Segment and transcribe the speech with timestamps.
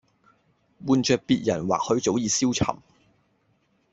[0.87, 2.75] 換著別人或許早已消沉